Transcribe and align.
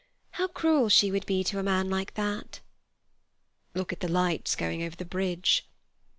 How 0.31 0.47
cruel 0.47 0.89
she 0.89 1.11
would 1.11 1.27
be 1.27 1.43
to 1.43 1.59
a 1.59 1.61
man 1.61 1.87
like 1.87 2.15
that!" 2.15 2.59
"Look 3.75 3.93
at 3.93 3.99
the 3.99 4.07
lights 4.09 4.55
going 4.55 4.81
over 4.81 4.95
the 4.95 5.05
bridge." 5.05 5.69